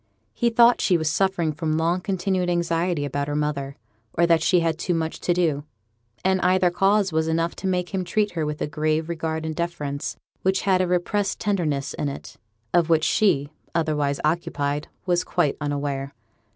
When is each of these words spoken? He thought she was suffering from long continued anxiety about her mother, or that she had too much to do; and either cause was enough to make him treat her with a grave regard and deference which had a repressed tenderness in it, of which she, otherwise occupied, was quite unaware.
He 0.33 0.49
thought 0.49 0.81
she 0.81 0.97
was 0.97 1.11
suffering 1.11 1.53
from 1.53 1.77
long 1.77 2.01
continued 2.01 2.49
anxiety 2.49 3.05
about 3.05 3.27
her 3.27 3.35
mother, 3.35 3.77
or 4.13 4.25
that 4.25 4.41
she 4.41 4.61
had 4.61 4.79
too 4.79 4.95
much 4.95 5.19
to 5.19 5.31
do; 5.31 5.63
and 6.25 6.41
either 6.41 6.71
cause 6.71 7.13
was 7.13 7.27
enough 7.27 7.55
to 7.57 7.67
make 7.67 7.89
him 7.89 8.03
treat 8.03 8.31
her 8.31 8.43
with 8.43 8.63
a 8.63 8.67
grave 8.67 9.09
regard 9.09 9.45
and 9.45 9.55
deference 9.55 10.17
which 10.41 10.61
had 10.61 10.81
a 10.81 10.87
repressed 10.87 11.39
tenderness 11.39 11.93
in 11.93 12.09
it, 12.09 12.35
of 12.73 12.89
which 12.89 13.03
she, 13.03 13.51
otherwise 13.75 14.19
occupied, 14.25 14.87
was 15.05 15.23
quite 15.23 15.55
unaware. 15.61 16.15